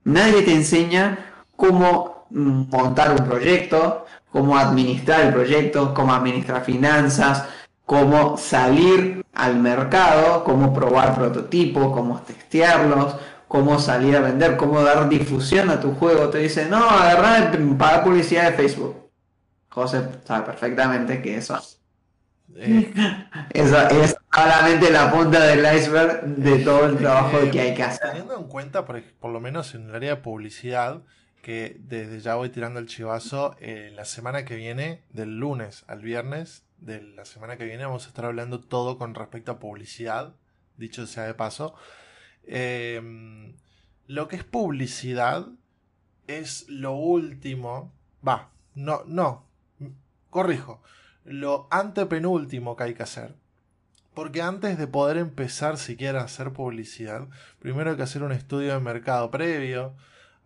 [0.04, 7.45] Nadie te enseña cómo montar un proyecto, cómo administrar el proyecto, cómo administrar finanzas,
[7.85, 13.16] cómo salir al mercado, cómo probar prototipos, cómo testearlos,
[13.49, 16.31] cómo salir a vender, cómo dar difusión a tu juego.
[16.31, 19.11] Te dicen, no, agarrar pagar publicidad de Facebook.
[19.69, 21.61] José sabe perfectamente que eso,
[22.57, 22.93] eh.
[23.55, 28.09] es claramente la punta del iceberg de todo el trabajo que hay que hacer.
[28.11, 31.03] Teniendo en cuenta, por, por lo menos en el área de publicidad,
[31.42, 33.57] que desde ya voy tirando el chivazo.
[33.61, 38.07] Eh, la semana que viene, del lunes al viernes de la semana que viene, vamos
[38.07, 40.35] a estar hablando todo con respecto a publicidad,
[40.76, 41.74] dicho sea de paso.
[42.44, 43.55] Em,
[44.07, 45.46] lo que es publicidad
[46.26, 47.92] es lo último.
[48.26, 49.46] Va, no, no,
[50.31, 50.83] corrijo.
[51.24, 53.35] Lo antepenúltimo que hay que hacer.
[54.14, 57.29] Porque antes de poder empezar siquiera a hacer publicidad,
[57.61, 59.94] primero hay que hacer un estudio de mercado previo,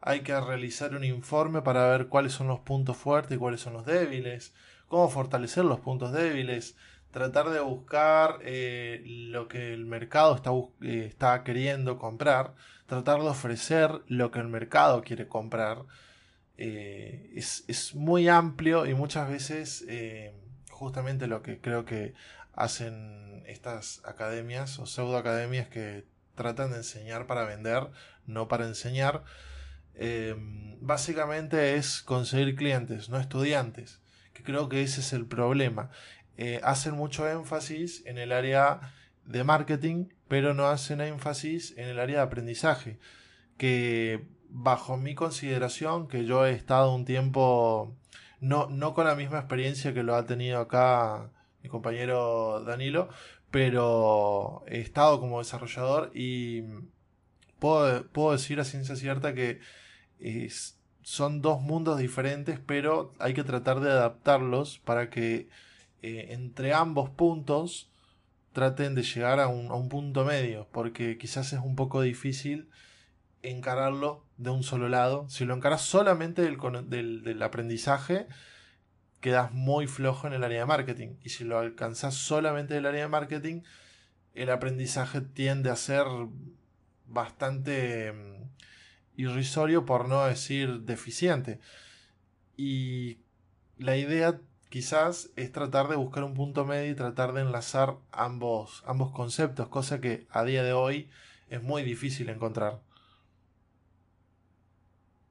[0.06, 3.72] hay que realizar un informe para ver cuáles son los puntos fuertes y cuáles son
[3.72, 4.52] los débiles,
[4.86, 6.76] cómo fortalecer los puntos débiles,
[7.10, 10.50] tratar de buscar eh, lo que el mercado está,
[10.82, 15.84] eh, está queriendo comprar, tratar de ofrecer lo que el mercado quiere comprar.
[16.58, 19.86] eh, es, muy amplio y muchas veces
[20.70, 22.14] justamente lo que creo que
[22.52, 27.88] hacen estas academias o pseudo academias que tratan de enseñar para vender,
[28.26, 29.24] no para enseñar,
[29.96, 34.00] em, básicamente es conseguir clientes, no estudiantes,
[34.32, 35.90] que creo que ese es el problema.
[36.36, 38.92] Eh, hacen mucho énfasis en el área
[39.24, 42.98] de marketing, pero no hacen énfasis en el área de aprendizaje,
[43.56, 47.96] que bajo mi consideración, que yo he estado un tiempo,
[48.40, 51.30] no, no con la misma experiencia que lo ha tenido acá
[51.62, 53.08] mi compañero Danilo,
[53.50, 56.62] pero he estado como desarrollador y
[57.58, 59.60] puedo, puedo decir a ciencia cierta que
[61.02, 65.48] son dos mundos diferentes, pero hay que tratar de adaptarlos para que
[66.02, 67.90] eh, entre ambos puntos
[68.52, 72.68] traten de llegar a un, a un, punto medio, porque quizás es un poco difícil
[73.42, 75.28] encararlo de un solo lado.
[75.28, 76.58] Si lo encaras solamente del,
[77.22, 78.26] del, aprendizaje,
[79.20, 81.16] quedas muy flojo en el área de marketing.
[81.22, 83.62] Y si lo alcanzas solamente del área de marketing,
[84.34, 86.06] el aprendizaje tiende a ser
[87.06, 88.42] bastante mm,
[89.16, 91.60] irrisorio, por no decir deficiente.
[92.56, 93.18] Y
[93.78, 98.82] la idea quizás es tratar de buscar un punto medio y tratar de enlazar ambos,
[98.86, 101.08] ambos conceptos, cosa que a día de hoy
[101.48, 102.80] es muy difícil encontrar.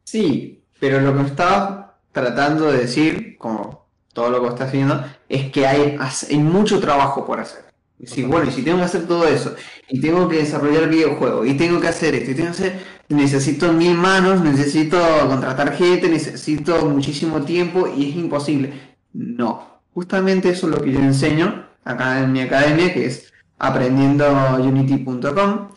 [0.05, 5.51] Sí, pero lo que estaba tratando de decir, como todo lo que estás haciendo, es
[5.51, 5.97] que hay,
[6.29, 7.65] hay mucho trabajo por hacer.
[7.99, 9.55] Es decir, bueno, y si tengo que hacer todo eso,
[9.89, 13.73] y tengo que desarrollar videojuegos, y tengo que hacer esto, y tengo que hacer, necesito
[13.73, 18.73] mil manos, necesito contratar gente, necesito muchísimo tiempo, y es imposible.
[19.13, 25.69] No, justamente eso es lo que yo enseño acá en mi academia, que es aprendiendounity.com.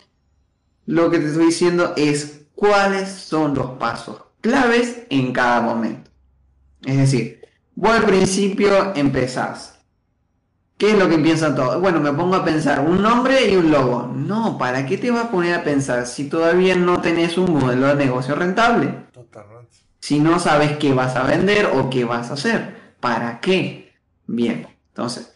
[0.87, 6.11] Lo que te estoy diciendo es cuáles son los pasos claves en cada momento.
[6.85, 7.41] Es decir,
[7.75, 9.76] vos al principio empezás.
[10.79, 11.81] ¿Qué es lo que piensan todos?
[11.81, 14.13] Bueno, me pongo a pensar un nombre y un logo.
[14.15, 17.87] No, ¿para qué te vas a poner a pensar si todavía no tenés un modelo
[17.87, 18.95] de negocio rentable?
[19.11, 19.79] Totalmente.
[20.01, 22.77] Si no sabes qué vas a vender o qué vas a hacer.
[23.01, 23.95] ¿Para qué?
[24.27, 25.35] Bien, entonces,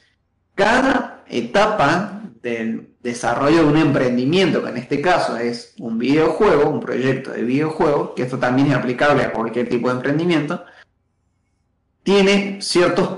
[0.55, 6.81] cada etapa del desarrollo de un emprendimiento, que en este caso es un videojuego, un
[6.81, 10.65] proyecto de videojuego, que esto también es aplicable a cualquier tipo de emprendimiento,
[12.03, 13.09] tiene ciertas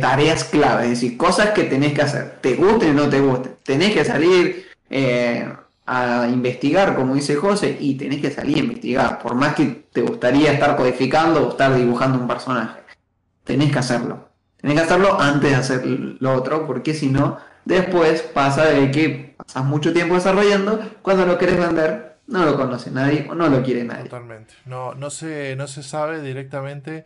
[0.00, 3.50] tareas clave, es decir, cosas que tenés que hacer, te guste o no te guste,
[3.64, 5.48] tenés que salir eh,
[5.86, 10.02] a investigar, como dice José, y tenés que salir a investigar, por más que te
[10.02, 12.80] gustaría estar codificando o estar dibujando un personaje
[13.50, 14.28] tenés que hacerlo.
[14.60, 19.34] Tenés que hacerlo antes de hacer lo otro, porque si no, después pasa de que
[19.36, 23.62] pasas mucho tiempo desarrollando, cuando lo querés vender, no lo conoce nadie o no lo
[23.62, 24.04] quiere nadie.
[24.04, 24.54] Totalmente.
[24.66, 27.04] No, no, se, no se sabe directamente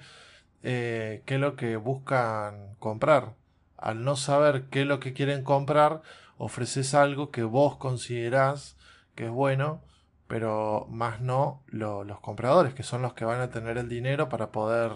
[0.65, 3.35] eh, qué es lo que buscan comprar.
[3.77, 6.03] Al no saber qué es lo que quieren comprar,
[6.39, 8.77] ofreces algo que vos considerás
[9.15, 9.83] que es bueno,
[10.27, 14.51] pero más no los compradores, que son los que van a tener el dinero para
[14.51, 14.91] poder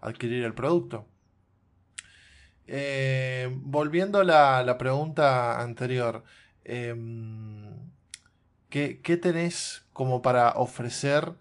[0.00, 1.06] adquirir el producto.
[2.66, 6.24] Eh, volviendo a la, pregunta anterior,
[6.64, 7.90] em,
[8.70, 11.34] ¿qué, tenés como para ofrecer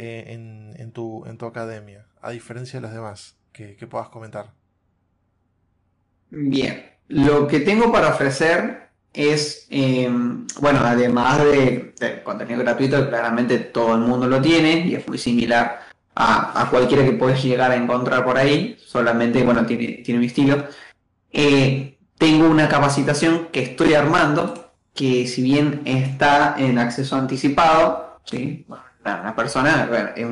[0.00, 4.52] eh, en, tu, en, tu, academia, a diferencia de los demás, que, puedas comentar?
[6.30, 13.96] Bien, lo que tengo para ofrecer es, em, bueno, además de, contenido gratuito, claramente todo
[13.96, 15.80] el mundo lo tiene y es muy similar
[16.14, 20.64] a, cualquiera que puedes llegar a encontrar por ahí, solamente, bueno, tiene, tiene mi estilo.
[21.32, 28.64] Eh, tengo una capacitación que estoy armando, que si bien está en acceso anticipado, ¿sí?
[29.04, 30.26] Una persona, es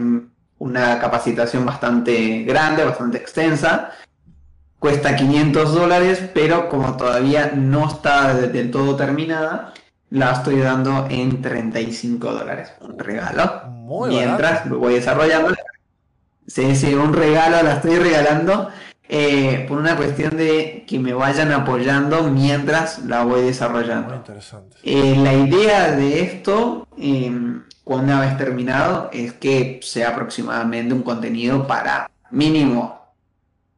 [0.59, 3.91] una capacitación bastante grande, bastante extensa,
[4.79, 9.73] cuesta 500 dólares, pero como todavía no está del todo terminada,
[10.11, 12.73] la estoy dando en 35 dólares.
[12.81, 13.63] Un regalo.
[14.09, 15.55] Mientras lo voy desarrollando,
[16.47, 18.71] Sí, sí, un regalo, la estoy regalando
[19.09, 24.09] eh, por una cuestión de que me vayan apoyando mientras la voy desarrollando.
[24.09, 24.77] Muy interesante.
[24.83, 31.67] Eh, la idea de esto, em, una vez terminado, es que sea aproximadamente un contenido
[31.67, 32.97] para mínimo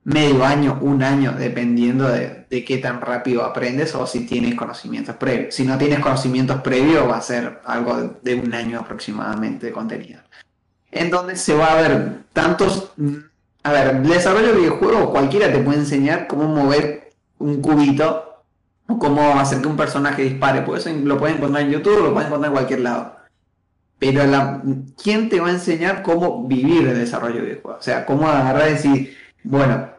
[0.05, 5.17] medio año, un año, dependiendo de, de, qué tan rápido aprendes o si tienes conocimientos
[5.17, 5.55] previos.
[5.55, 10.21] Si no tienes conocimientos previos, va a ser algo de un año aproximadamente de contenido
[10.91, 12.93] en donde se va a ver tantos...
[13.69, 18.43] A ver, desarrollo de videojuegos cualquiera te puede enseñar cómo mover un cubito
[18.87, 20.63] o cómo hacer que un personaje dispare.
[20.63, 23.17] Pues eso lo puedes encontrar en YouTube lo puedes encontrar en cualquier lado.
[23.99, 24.23] pero
[25.03, 27.81] ¿quién te va a enseñar cómo vivir el desarrollo de videojuegos?
[27.81, 29.91] O sea, cómo agarrar y decir, bueno,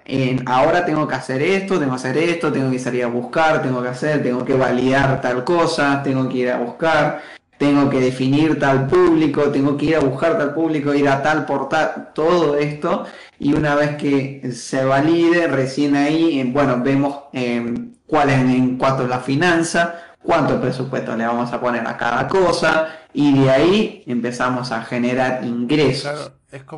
[0.48, 3.84] ahora tengo que hacer esto, tengo que hacer esto, tengo que salir a buscar, tengo
[3.84, 7.22] que hacer, tengo que validar tal cosa, tengo que ir a buscar,
[7.60, 11.46] tengo que definir tal público, tengo que ir a buscar tal público, ir a tal
[11.46, 13.06] portal, todo esto,
[13.38, 17.62] y una vez que se valide, recién ahí, bueno, vemos eh,
[18.08, 22.28] cuál es en cuanto a la finanza, cuánto presupuesto le vamos a poner a cada
[22.28, 26.32] cosa y de ahí empezamos a generar ingresos.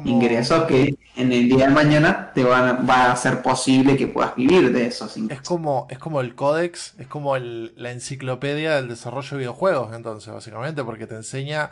[0.03, 4.35] Ingresos que en el día de mañana te van va a ser posible que puedas
[4.35, 5.41] vivir de esos ingresos.
[5.41, 10.33] Es como, es como el códex, es como la enciclopedia del desarrollo de videojuegos, entonces,
[10.33, 11.71] básicamente, porque te enseña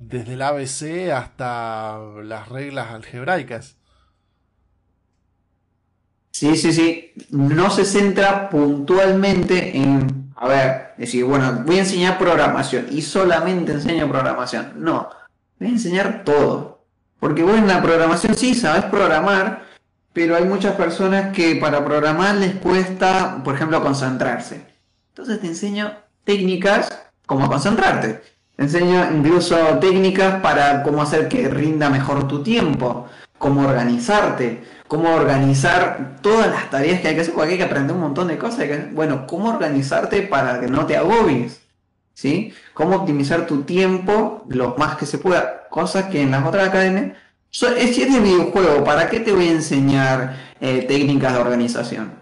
[0.00, 3.76] desde el ABC hasta las reglas algebraicas.
[6.32, 7.12] Sí, sí, sí.
[7.30, 13.72] No se centra puntualmente en, a ver, decir, bueno, voy a enseñar programación y solamente
[13.72, 14.74] enseño programación.
[14.76, 15.08] No,
[15.58, 16.84] voy a enseñar todo.
[17.18, 19.64] Porque vos en la programación sí sabes programar,
[20.12, 24.66] pero hay muchas personas que para programar les cuesta, por ejemplo, concentrarse.
[25.08, 26.90] Entonces te enseño técnicas
[27.24, 28.22] como concentrarte.
[28.56, 33.06] Te enseño incluso técnicas para cómo hacer que rinda mejor tu tiempo,
[33.38, 37.94] cómo organizarte cómo organizar todas las tareas que hay que hacer, porque hay que aprender
[37.94, 38.66] un montón de cosas.
[38.92, 41.60] bueno, cómo organizarte para que no te agobies,
[42.14, 42.52] ¿sí?
[42.74, 47.16] Cómo optimizar tu tiempo lo más que se pueda, cosas que en las otras academias...
[47.50, 52.12] Si es de videojuego, ¿para qué te voy a enseñar eh, técnicas de organización?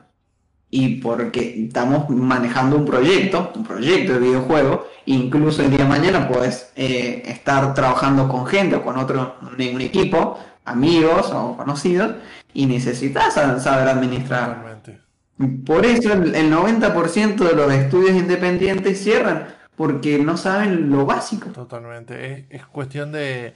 [0.71, 6.29] Y porque estamos manejando un proyecto, un proyecto de videojuego, incluso el día de mañana
[6.29, 12.17] puedes eh, estar trabajando con gente o con otro, un equipo, amigos o conocidos,
[12.53, 14.75] y necesitas saber administrar.
[15.67, 21.51] Por eso el 90% de los estudios independientes cierran, porque no saben lo básico.
[21.51, 23.55] Totalmente, es, cuestión de,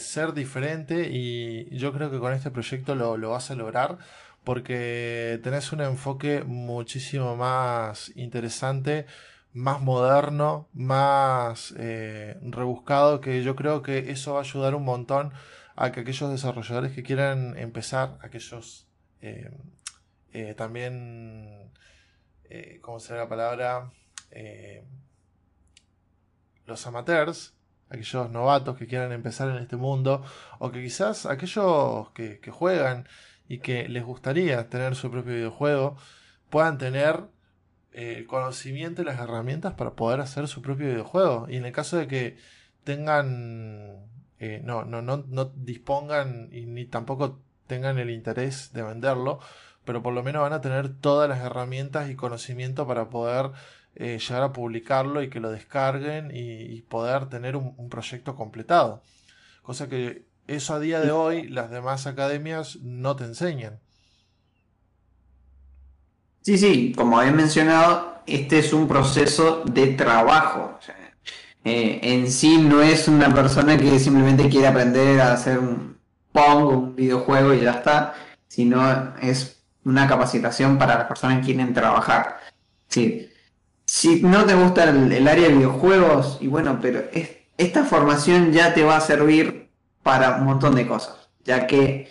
[0.00, 3.98] ser diferente y yo creo que con este proyecto lo, vas a lograr
[4.42, 9.06] porque tenés un enfoque muchísimo más interesante,
[9.52, 15.32] más moderno, más eh, rebuscado, que yo creo que eso va a ayudar un montón
[15.80, 18.88] a que aquellos desarrolladores que quieran empezar, aquellos
[19.20, 19.48] eh,
[20.32, 21.70] eh, también,
[22.50, 23.92] eh, ¿cómo será la palabra?
[26.66, 27.54] los amateurs,
[27.88, 30.22] aquellos novatos que quieran empezar en este mundo,
[30.58, 33.08] o que quizás aquellos que, que juegan
[33.48, 35.96] y que les gustaría tener su propio videojuego,
[36.50, 37.24] puedan tener
[37.92, 41.46] el conocimiento y las herramientas para poder hacer su propio videojuego.
[41.48, 42.36] Y en el caso de que
[42.84, 44.07] tengan
[44.40, 49.40] eh, no, no, no, no dispongan y ni tampoco tengan el interés de venderlo,
[49.84, 53.52] pero por lo menos van a tener todas las herramientas y conocimiento para poder
[53.94, 59.02] eh, llegar a publicarlo y que lo descarguen y, poder tener un, proyecto completado.
[59.62, 63.80] Cosa que eso a día de hoy las demás academias no te enseñan.
[66.42, 70.78] Sí, sí, como he mencionado, este es un proceso de trabajo.
[71.64, 75.98] Eh, en sí no es una persona que simplemente quiere aprender a hacer un
[76.32, 78.14] Pong, un videojuego y ya está,
[78.46, 82.38] sino es una capacitación para las personas que quieren trabajar.
[82.88, 83.30] Sí.
[83.84, 87.04] Si no te gusta el, área de videojuegos, y bueno, pero
[87.56, 89.70] esta formación ya te va a servir
[90.02, 92.08] para un montón de cosas, ya que,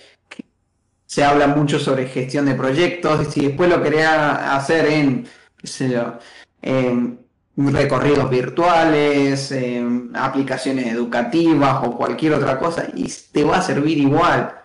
[1.05, 5.27] se habla mucho sobre gestión de proyectos, y si después lo quería hacer en,
[5.57, 6.19] qué sé yo,
[6.61, 7.26] en
[7.57, 14.55] recorridos virtuales, em, aplicaciones educativas o cualquier otra cosa, y te va a servir igual,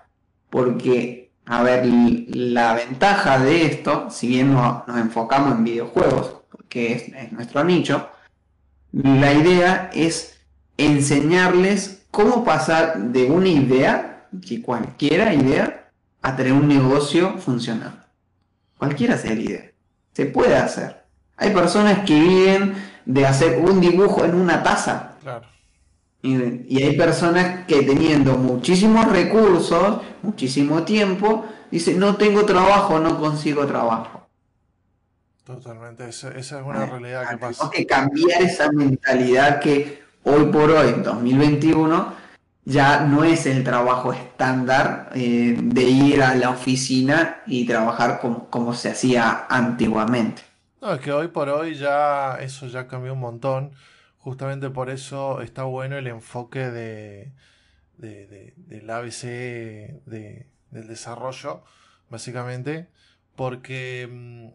[0.51, 7.33] porque, a ver, la ventaja de esto, si bien nos enfocamos en videojuegos, que es,
[7.33, 8.09] nuestro nicho,
[8.93, 10.39] la idea es
[10.77, 15.91] enseñarles cómo pasar de una idea, si cualquiera idea,
[16.21, 17.99] a tener un negocio funcionando.
[18.77, 19.71] Cualquiera sea la idea.
[20.13, 21.02] Se puede hacer.
[21.37, 22.75] Hay personas que viven
[23.05, 25.13] de hacer un dibujo en una taza.
[26.23, 33.67] Y, hay personas que teniendo muchísimos recursos, muchísimo tiempo, dicen, no tengo trabajo, no consigo
[33.67, 34.29] trabajo.
[35.45, 37.69] Totalmente, esa, es una realidad que pasa.
[37.69, 42.15] Tenemos que cambiar esa mentalidad que hoy por hoy, en 2021,
[42.65, 48.75] ya no es el trabajo estándar eh, de ir a la oficina y trabajar como
[48.75, 50.52] se hacía antiguamente.
[50.83, 53.71] No, es que hoy por hoy ya eso ya cambió un montón.
[54.19, 57.33] Justamente por eso está bueno el enfoque de,
[57.99, 61.63] del ABC de, del desarrollo,
[62.11, 62.89] básicamente,
[63.37, 64.49] porque mm,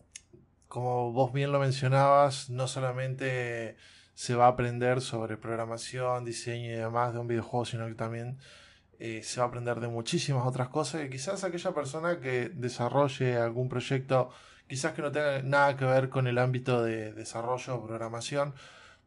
[0.67, 3.77] como vos bien lo mencionabas, no solamente
[4.13, 8.37] se va a aprender sobre programación, diseño y demás de un videojuego, sino que también
[8.99, 13.37] eh, se va a aprender de muchísimas otras cosas que quizás aquella persona que desarrolle
[13.37, 14.29] algún proyecto,
[14.67, 18.53] quizás que no tenga nada que ver con el ámbito de desarrollo o programación,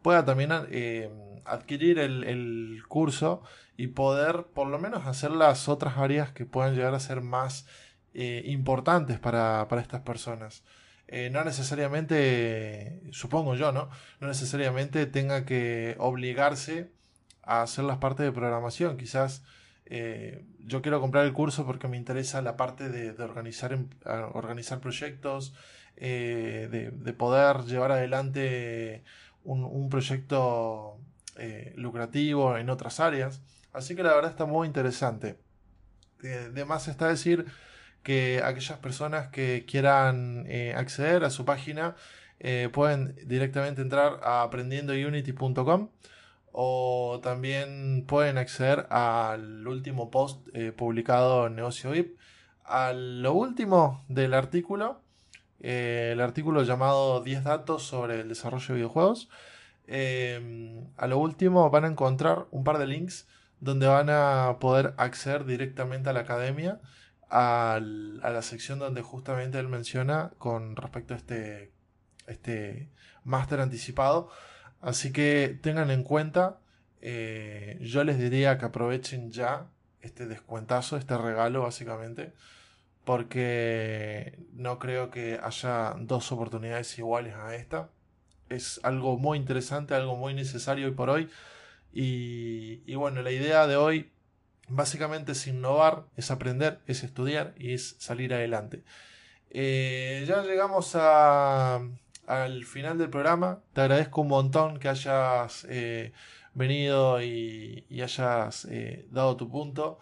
[0.03, 1.11] pueda también eh,
[1.45, 3.43] adquirir el, curso
[3.77, 7.67] y poder por lo menos hacer las otras áreas que puedan llegar a ser más
[8.15, 10.65] eh, importantes para, para, estas personas.
[11.33, 13.91] no necesariamente, supongo yo, ¿no?
[14.21, 16.91] No necesariamente tenga que obligarse
[17.43, 18.97] a hacer las partes de programación.
[18.97, 19.43] Quizás
[19.87, 23.89] eh, yo quiero comprar el curso porque me interesa la parte de, organizar, em,
[24.33, 25.55] organizar proyectos,
[25.97, 29.05] eh, de, poder llevar adelante
[29.45, 30.99] un, proyecto
[31.37, 33.43] eh, lucrativo en otras áreas.
[33.73, 35.39] Así que la verdad está muy interesante.
[36.21, 37.47] de más está decir
[38.03, 41.97] que aquellas personas que quieran acceder a su página
[42.73, 45.89] pueden directamente entrar a aprendiendounity.com
[46.53, 52.19] o también pueden acceder al último post eh, publicado en Negocio VIP.
[52.65, 55.03] A lo último del artículo,
[55.61, 59.29] eh, el artículo llamado 10 datos sobre el desarrollo de videojuegos.
[59.87, 63.27] Em, a lo último van a encontrar un par de links
[63.59, 66.81] donde van a poder acceder directamente a la academia,
[67.29, 71.73] a la sección donde justamente él menciona con respecto a este,
[72.27, 72.91] este
[73.25, 74.31] máster anticipado
[74.81, 76.61] Así que tengan en cuenta,
[77.03, 79.67] eh, yo les diría que aprovechen ya
[80.01, 82.33] este descuentazo, este regalo básicamente,
[83.05, 87.91] porque no creo que haya dos oportunidades iguales a esta.
[88.49, 91.31] Es algo muy interesante, algo muy necesario hoy por hoy.
[91.93, 94.11] Y, bueno, la idea de hoy
[94.69, 98.83] básicamente es innovar, es aprender, es estudiar y es salir adelante.
[99.51, 101.81] Eh, ya llegamos a,
[102.31, 103.61] al final del programa.
[103.73, 106.13] Te agradezco un montón que hayas eh,
[106.55, 109.99] venido y, hayas eh, dado tu punto.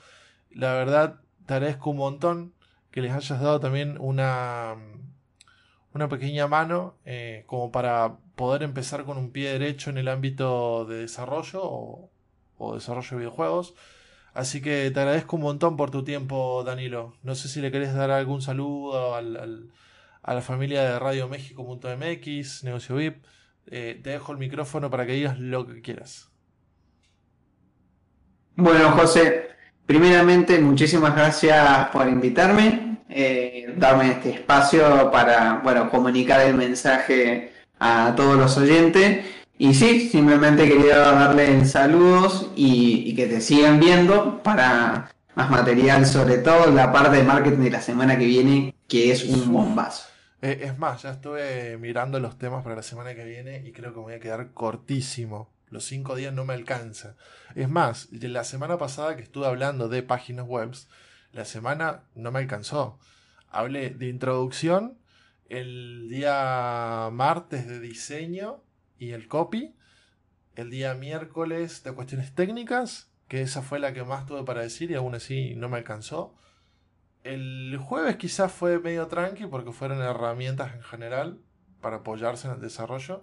[0.50, 2.52] La verdad, te agradezco un montón
[2.90, 4.76] que les hayas dado también una,
[5.94, 10.84] una pequeña mano eh, como para poder empezar con un pie derecho en el ámbito
[10.84, 13.74] de desarrollo o, desarrollo de videojuegos.
[14.34, 17.14] Así que te agradezco un montón por tu tiempo, Danilo.
[17.22, 19.70] No sé si le querés dar algún saludo al
[20.28, 23.24] a la familia de Radio México.mx, Negocio VIP.
[23.70, 26.28] Eh, te dejo el micrófono para que digas lo que quieras.
[28.54, 29.48] Bueno, José,
[29.86, 38.12] primeramente muchísimas gracias por invitarme, eh, darme este espacio para bueno, comunicar el mensaje a
[38.14, 39.24] todos los oyentes.
[39.56, 46.04] Y sí, simplemente quería darle saludos y, y que te sigan viendo para más material,
[46.04, 50.07] sobre todo la parte de marketing de la semana que viene, que es un bombazo.
[50.40, 53.92] Eh, es más, ya estuve mirando los temas para la semana que viene y creo
[53.92, 55.50] que me voy a quedar cortísimo.
[55.68, 57.16] Los cinco días no me alcanza.
[57.54, 60.72] Es más, la semana pasada que estuve hablando de páginas web,
[61.32, 62.98] la semana no me alcanzó.
[63.50, 64.98] Hablé de introducción,
[65.48, 68.62] el día martes de diseño
[68.98, 69.74] y el copy,
[70.54, 74.90] el día miércoles de cuestiones técnicas, que esa fue la que más tuve para decir
[74.90, 76.34] y aún así no me alcanzó.
[77.28, 81.38] El jueves quizás fue medio tranqui porque fueron herramientas en general
[81.82, 83.22] para apoyarse en el desarrollo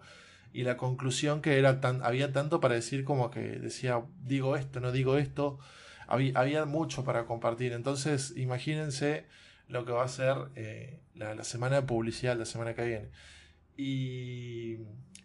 [0.54, 4.80] y la conclusión que era tan, había tanto para decir como que decía digo esto,
[4.80, 5.58] no digo esto,
[6.06, 7.74] había, mucho para compartir.
[7.74, 9.26] Entonces imagínense
[9.68, 13.10] lo que va a ser eh, la, semana de publicidad la semana que viene.
[13.76, 14.78] Y,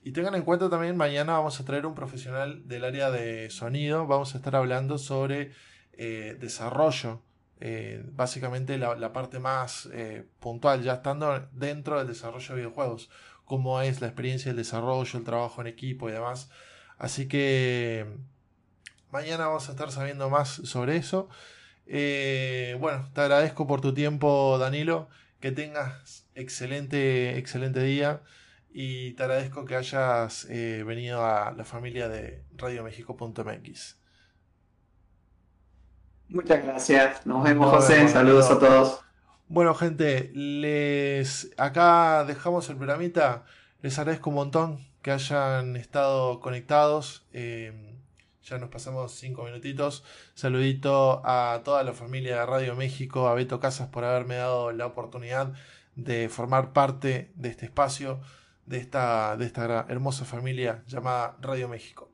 [0.04, 4.06] y tengan en cuenta también, mañana vamos a traer un profesional del área de sonido,
[4.06, 5.52] vamos a estar hablando sobre
[5.92, 7.20] eh, desarrollo
[7.60, 13.10] eh, básicamente la, parte más eh, puntual, ya estando dentro del desarrollo de videojuegos,
[13.44, 16.50] cómo es la experiencia del desarrollo, el trabajo en equipo y demás.
[16.98, 18.06] Así que
[19.10, 21.28] mañana vamos a estar sabiendo más sobre eso.
[21.86, 25.08] Eh, bueno, te agradezco por tu tiempo, Danilo.
[25.40, 28.22] Que tengas excelente, excelente día.
[28.72, 33.99] Y te agradezco que hayas venido a la familia de radiomexico.mx.
[36.30, 37.26] Muchas gracias.
[37.26, 38.06] Nos vemos, José.
[38.08, 39.00] Saludos a todos.
[39.48, 43.42] Bueno, gente, les acá dejamos el programita.
[43.82, 47.26] Les agradezco un montón que hayan estado conectados.
[47.32, 47.98] Em,
[48.44, 50.04] ya nos pasamos cinco minutitos.
[50.34, 54.86] Saludito a toda la familia de Radio México, a Beto Casas por haberme dado la
[54.86, 55.52] oportunidad
[55.96, 58.20] de formar parte de este espacio,
[58.66, 62.08] de esta, de esta hermosa familia llamada Radio México.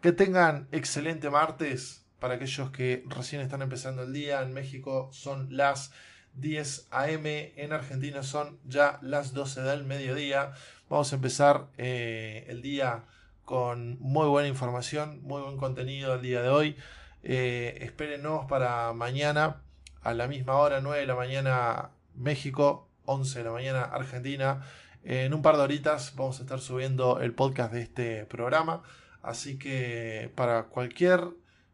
[0.00, 4.42] Que tengan excelente martes para aquellos que recién están empezando el día.
[4.42, 5.92] En México son las
[6.34, 7.52] 10 a.m.
[7.56, 10.52] En Argentina son ya las 12 del mediodía.
[10.88, 13.04] Vamos a empezar eh, el día
[13.44, 16.76] con muy buena información, muy buen contenido el día de hoy.
[17.22, 19.62] Eh, espérenos para mañana
[20.02, 24.62] a la misma hora, 9 de la mañana México, 11 de la mañana Argentina.
[25.02, 28.82] En un par de horitas vamos a estar subiendo el podcast de este programa.
[29.22, 31.28] Así que para cualquier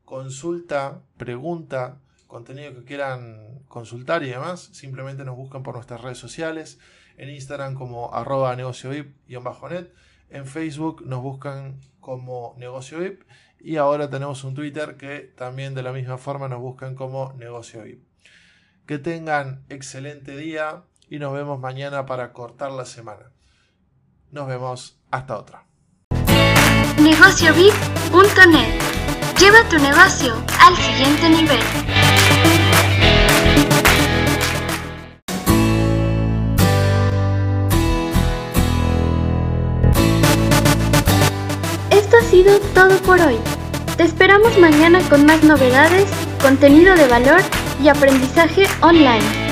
[0.07, 6.79] consulta, pregunta, contenido que quieran consultar y demás, simplemente nos buscan por nuestras redes sociales,
[7.19, 9.93] en Instagram como arroba net
[10.29, 13.23] en Facebook nos buscan como negocio VIP
[13.61, 17.83] y ahora tenemos un Twitter que también de la misma forma nos buscan como negocio
[17.83, 18.05] VIP.
[18.87, 23.31] Que tengan excelente día y nos vemos mañana para cortar la semana.
[24.31, 25.67] Nos vemos hasta otra.
[27.01, 29.06] Negociovip.net
[29.39, 31.59] Lleva tu negocio al siguiente nivel.
[41.91, 43.37] Esto ha sido todo por hoy.
[43.99, 46.07] Te esperamos mañana con más novedades,
[46.41, 47.43] contenido de valor
[47.83, 49.46] y aprendizaje online.